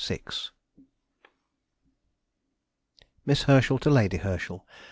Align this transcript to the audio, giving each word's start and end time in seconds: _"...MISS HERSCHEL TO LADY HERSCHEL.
_"...MISS 3.23 3.43
HERSCHEL 3.43 3.77
TO 3.77 3.91
LADY 3.91 4.17
HERSCHEL. 4.17 4.65